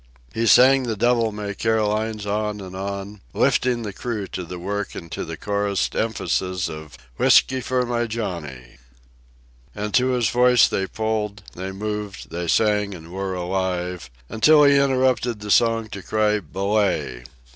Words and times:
He 0.33 0.47
sang 0.47 0.81
the 0.81 0.95
devil 0.97 1.31
may 1.31 1.53
care 1.53 1.83
lines 1.83 2.25
on 2.25 2.59
and 2.59 2.75
on, 2.75 3.21
lifting 3.35 3.83
the 3.83 3.93
crew 3.93 4.25
to 4.29 4.43
the 4.43 4.57
work 4.57 4.95
and 4.95 5.11
to 5.11 5.23
the 5.23 5.37
chorused 5.37 5.95
emphasis 5.95 6.67
of 6.67 6.97
"Whiskey 7.17 7.61
for 7.61 7.85
my 7.85 8.07
Johnny." 8.07 8.77
And 9.75 9.93
to 9.93 10.07
his 10.07 10.29
voice 10.31 10.67
they 10.67 10.87
pulled, 10.87 11.43
they 11.53 11.71
moved, 11.71 12.31
they 12.31 12.47
sang, 12.47 12.95
and 12.95 13.11
were 13.11 13.35
alive, 13.35 14.09
until 14.27 14.63
he 14.63 14.75
interrupted 14.75 15.39
the 15.39 15.51
song 15.51 15.87
to 15.89 16.01
cry 16.01 16.39
"Belay!" 16.39 17.23